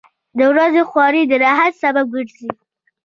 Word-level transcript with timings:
•د 0.37 0.39
ورځې 0.51 0.81
خواري 0.89 1.23
د 1.27 1.33
راحت 1.43 1.73
سبب 1.83 2.05
ګرځي. 2.13 2.49